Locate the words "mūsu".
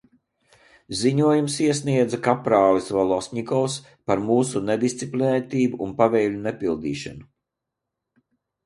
4.31-4.63